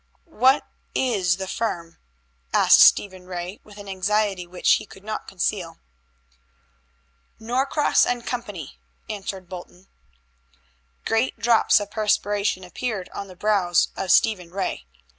[0.25, 1.99] "What is the firm?"
[2.53, 5.77] asked Stephen Ray with an anxiety which he could not conceal.
[7.37, 8.53] "Norcross & Co.,"
[9.11, 9.89] answered Bolton.
[11.05, 14.87] Great drops of perspiration appeared on the brows of Stephen Ray.